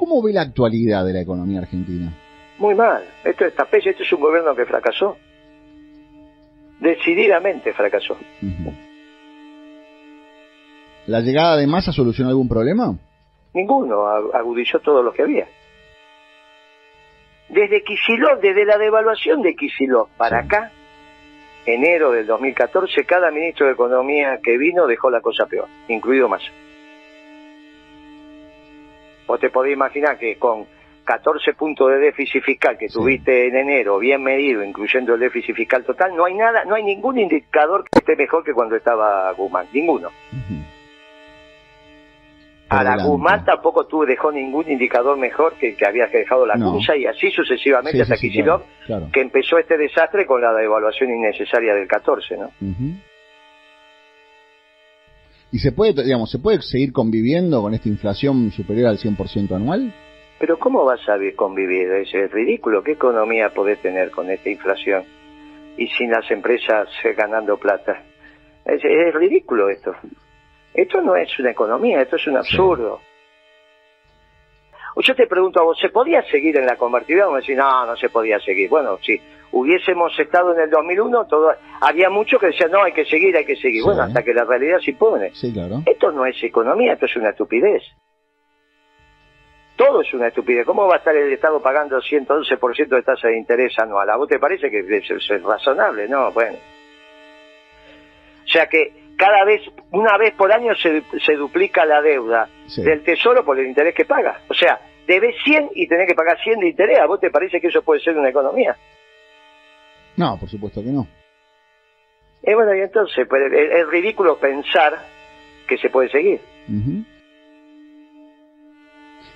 [0.00, 2.10] ¿Cómo ve la actualidad de la economía argentina?
[2.56, 3.04] Muy mal.
[3.22, 5.18] Esto es tapella, esto es un gobierno que fracasó.
[6.80, 8.16] Decididamente fracasó.
[11.06, 12.94] ¿La llegada de Massa solucionó algún problema?
[13.52, 15.46] Ninguno ag- agudizó todo lo que había.
[17.50, 20.46] Desde Kicillof, desde la devaluación de Kicillof para Sí.
[20.46, 20.72] acá,
[21.66, 26.50] enero del 2014, cada ministro de Economía que vino dejó la cosa peor, incluido Massa.
[29.30, 30.66] Vos te podés imaginar que con
[31.04, 32.94] 14 puntos de déficit fiscal que Sí.
[32.94, 36.82] tuviste en enero, bien medido, incluyendo el déficit fiscal total, no hay nada, no hay
[36.84, 40.08] ningún indicador que esté mejor que cuando estaba Guzmán, ninguno.
[40.32, 40.54] Ujú.
[42.68, 43.02] A la.
[43.02, 46.78] Guzmán tampoco tú dejó ningún indicador mejor que el que había dejado la No.
[46.96, 49.06] Y así sucesivamente Sí, hasta sí, sí, Kicillof, claro, claro.
[49.12, 52.50] que empezó este desastre con la devaluación innecesaria del 14, ¿no?
[55.52, 59.92] ¿Y se puede, digamos, se puede seguir conviviendo con esta inflación superior al 100% anual?
[60.38, 61.90] Pero ¿cómo vas a vi- convivir?
[61.90, 62.82] Es, es ridículo.
[62.82, 65.04] ¿Qué economía podés tener con esta inflación
[65.76, 68.02] y sin las empresas eh, ganando plata?
[68.64, 69.94] Es, es ridículo esto.
[70.72, 73.00] Esto no es una economía, esto es un absurdo.
[74.94, 77.26] O Yo te pregunto a vos, ¿se podía seguir en la convertibilidad?
[77.26, 78.68] Vamos a decir, no, no se podía seguir.
[78.68, 79.20] Bueno, si
[79.52, 83.44] hubiésemos estado en el 2001, todo, había muchos que decían, no, hay que seguir, hay
[83.44, 83.80] que seguir.
[83.82, 83.86] Sí.
[83.86, 85.30] Bueno, hasta que la realidad se impone.
[85.34, 85.82] Sí, claro.
[85.86, 87.82] Esto no es economía, esto es una estupidez.
[89.76, 90.66] Todo es una estupidez.
[90.66, 94.10] ¿Cómo va a estar el Estado pagando 111% de tasa de interés anual?
[94.10, 96.06] ¿A vos te parece que es, es- es razonable?
[96.06, 96.58] No, bueno.
[98.44, 102.82] O sea que cada vez, una vez por año se, se duplica la deuda Sí.
[102.82, 104.40] del Tesoro por el interés que paga.
[104.48, 106.98] O sea, debes 100 y tenés que pagar 100 de interés.
[106.98, 108.76] ¿A vos te parece que eso puede ser una economía?
[110.16, 111.06] No, por supuesto que no.
[112.42, 114.98] Y bueno, y entonces, pues, es, es ridículo pensar
[115.68, 116.40] que se puede seguir.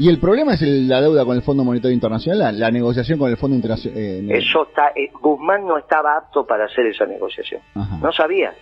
[0.00, 3.18] ¿Y el problema es el- la deuda con el Fondo Monetario Internacional, la, la negociación
[3.18, 4.30] con el Fondo Internacional?
[4.30, 7.60] Eso está, eh, Guzmán no estaba apto para hacer esa negociación.
[7.74, 7.98] Ajá.
[8.00, 8.54] No sabía.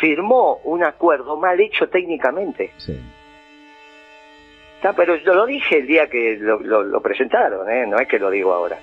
[0.00, 2.72] Firmó un acuerdo mal hecho técnicamente.
[2.78, 3.00] Sí.
[4.76, 7.86] Está, pero yo lo dije el día que lo, lo- lo presentaron, ¿eh?
[7.86, 8.78] no es que lo digo ahora.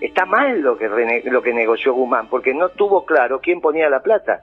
[0.00, 0.88] Está mal lo que,
[1.26, 4.42] lo que negoció Guzmán, porque no tuvo claro quién ponía la plata.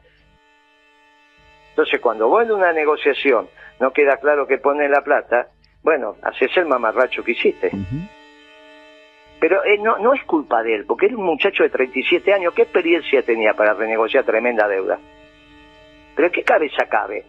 [1.72, 5.48] Entonces, cuando vos en una negociación no queda claro que pone la plata,
[5.82, 7.72] bueno, haces el mamarracho que hiciste.
[9.40, 12.54] Pero eh, no, no es culpa de él, porque era un muchacho de 37 años.
[12.54, 15.00] ¿Qué experiencia tenía para renegociar tremenda deuda?
[16.16, 17.24] ¿Pero qué cabeza cabe?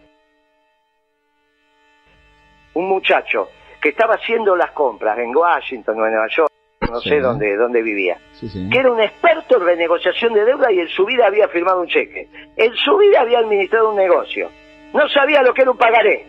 [2.73, 3.49] Un muchacho
[3.81, 6.51] que estaba haciendo las compras en Washington o en Nueva York,
[6.89, 7.09] no Sí.
[7.09, 8.69] sé dónde, dónde vivía, Sí, sí.
[8.71, 11.87] que era un experto en renegociación de deuda y en su vida había firmado un
[11.87, 12.27] cheque.
[12.57, 14.49] En su vida había administrado un negocio.
[14.93, 16.25] No sabía lo que era un pagaré.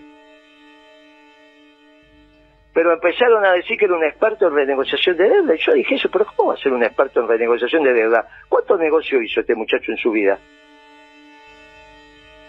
[2.72, 5.54] Pero empezaron a decir que era un experto en renegociación de deuda.
[5.54, 8.26] Y yo dije eso, pero ¿cómo va a ser un experto en renegociación de deuda?
[8.48, 10.38] ¿Cuántos negocios hizo este muchacho en su vida?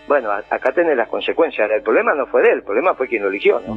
[0.07, 1.69] Bueno, acá tenés las consecuencias.
[1.71, 3.73] El problema no fue de él, el problema fue quien lo eligió, ¿no?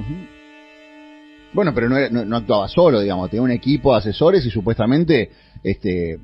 [1.52, 5.30] Bueno, pero no, era- no actuaba solo, digamos, tenía un equipo de asesores y supuestamente
[5.62, 6.18] este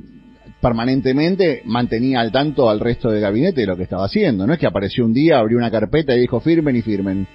[0.60, 4.46] permanentemente mantenía al tanto al resto del gabinete de lo que estaba haciendo.
[4.46, 7.26] No es que apareció un día, abrió una carpeta y dijo firmen y firmen.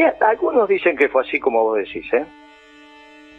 [0.00, 2.24] Y algunos dicen que fue así como vos decís, ¿eh?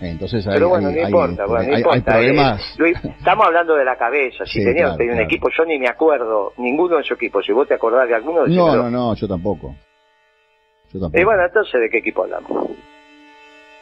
[0.01, 2.11] Entonces hay, Pero bueno, hay- no hay, importa, bueno, no hay- hay importa.
[2.11, 2.61] problemas.
[2.61, 4.45] eh, Luis, estamos hablando de la cabeza.
[4.45, 5.21] Si Sí, tenía, claro, un claro.
[5.23, 7.41] equipo, yo ni me acuerdo, ninguno de su equipo.
[7.41, 8.83] Si vos te acordás de alguno, No, decímelo.
[8.83, 9.75] no, no, yo tampoco.
[10.91, 11.19] Yo tampoco.
[11.19, 12.69] Y bueno, entonces, ¿de qué equipo hablamos?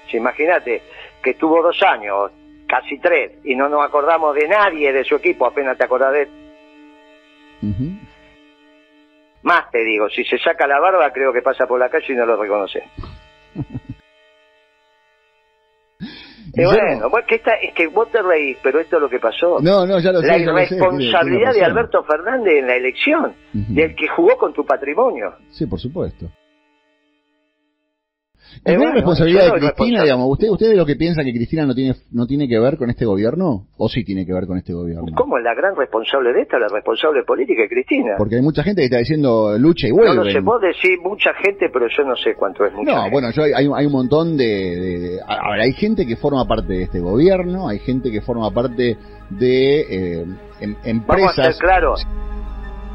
[0.09, 0.81] Si imagínate
[1.23, 2.31] que tuvo dos años,
[2.67, 6.21] casi tres, y no nos acordamos de nadie de su equipo, apenas te acordás de
[6.23, 6.29] él.
[9.43, 12.15] Más te digo, si se saca la barba, creo que pasa por la calle y
[12.15, 12.83] no lo reconoce.
[16.55, 19.19] Bueno, no- bueno, que esta, es que vos te reís, pero esto es lo que
[19.19, 19.59] pasó.
[19.61, 20.27] No, no, ya lo sé.
[20.27, 21.63] la lo sé, irresponsabilidad de.
[21.63, 25.35] Alberto Fernández en la elección, del que jugó con tu patrimonio.
[25.51, 26.25] Sí, por supuesto.
[28.63, 30.27] ¿Es una bueno, responsabilidad de Cristina, digamos?
[30.31, 32.89] ¿Usted, ¿Usted de lo que piensa que Cristina no tiene, no tiene que ver con
[32.89, 33.67] este gobierno?
[33.77, 35.05] ¿O sí tiene que ver con este gobierno?
[35.15, 36.59] ¿Cómo es la gran responsable de esta?
[36.59, 38.15] La responsable política es Cristina.
[38.17, 40.15] Porque hay mucha gente que está diciendo lucha y no vuelve.
[40.15, 43.11] lo sé, vos decís mucha gente, pero yo no sé cuánto es mucha No, gente.
[43.11, 46.73] bueno, yo hay, hay un- montón de, de- a ver, hay gente que forma parte
[46.73, 48.97] de este gobierno, hay gente que forma parte
[49.29, 50.25] de eh,
[50.61, 51.35] em- Vamos a empresas.
[51.35, 52.07] ser claros,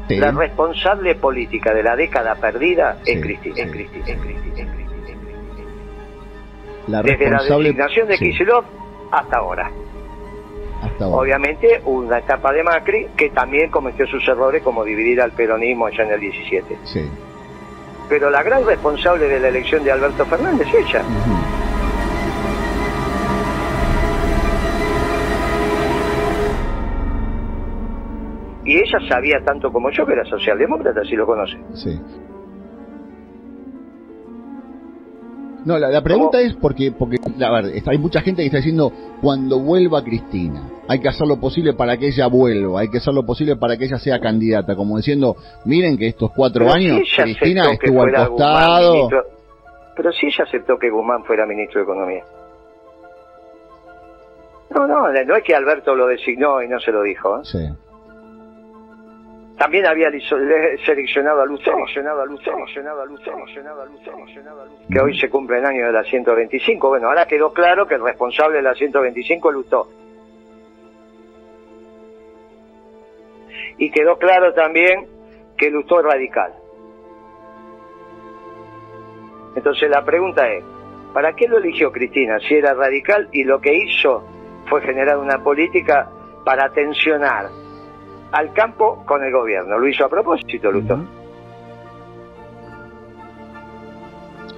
[0.07, 0.17] Sí.
[0.17, 4.19] la responsable política de la década perdida Sí, es Cristina, sí, es Cristina, es Cristina,
[4.19, 4.84] es Cristina, es Cristina.
[6.87, 8.65] La Desde la designación de sí, Kicillof
[9.11, 9.71] hasta ahora.
[10.83, 11.17] hasta ahora.
[11.17, 16.03] Obviamente una etapa de Macri que también cometió sus errores como dividir al peronismo allá
[16.03, 16.77] en el 17.
[16.83, 17.09] Sí.
[18.07, 21.01] pero la gran responsable de la elección de Alberto Fernández es ella.
[28.63, 31.57] Y ella sabía tanto como yo que era socialdemócrata, si lo conoce.
[31.73, 32.01] Sí.
[35.65, 39.59] No, la, pregunta es porque, porque a ver, hay mucha gente que está diciendo, cuando
[39.59, 43.25] vuelva Cristina, hay que hacer lo posible para que ella vuelva, hay que hacer lo
[43.25, 45.35] posible para que ella sea candidata, como diciendo,
[45.65, 49.09] miren que estos cuatro años Cristina estuvo al costado.
[49.95, 52.23] pero si ella aceptó que Guzmán fuera ministro de Economía.
[54.69, 57.37] No, no, no es que Alberto lo designó y no se lo dijo.
[57.37, 57.41] ¿eh?
[57.43, 57.69] Sí.
[59.57, 60.11] También había
[60.85, 64.99] seleccionado a Lustó, seleccionado a Lustó, seleccionado a Lustó, seleccionado a Lustó, seleccionado a que
[64.99, 66.89] hoy se cumple el año de la 125.
[66.89, 69.89] Bueno, ahora quedó claro que el responsable de la 125 es Lustó.
[73.77, 75.07] Y quedó claro también
[75.57, 76.53] que Lustó es radical.
[79.55, 80.65] Entonces la pregunta es,
[81.13, 84.21] ¿para qué lo eligió Cristina si era radical y lo que hizo
[84.65, 86.09] fue generar una política
[86.43, 87.64] para tensionar
[88.31, 89.77] al campo con el gobierno.
[89.77, 90.99] Lo hizo a propósito, Lutó.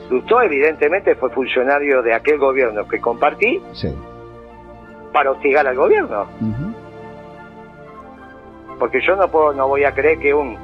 [0.10, 3.62] Lutó evidentemente fue funcionario de aquel gobierno que compartí
[5.12, 6.28] para hostigar al gobierno.
[8.80, 10.58] Porque yo no puedo, no voy a creer que un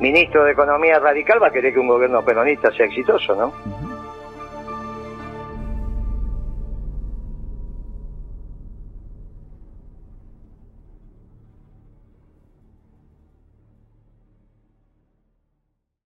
[0.00, 3.52] ministro de Economía radical va a querer que un gobierno peronista sea exitoso, ¿no?